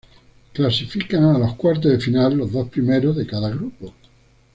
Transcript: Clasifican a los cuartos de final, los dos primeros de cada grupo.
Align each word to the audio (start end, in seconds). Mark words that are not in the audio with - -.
Clasifican 0.53 1.25
a 1.25 1.37
los 1.37 1.53
cuartos 1.53 1.91
de 1.91 1.99
final, 1.99 2.35
los 2.35 2.51
dos 2.51 2.67
primeros 2.69 3.15
de 3.15 3.27
cada 3.27 3.49
grupo. 3.51 3.93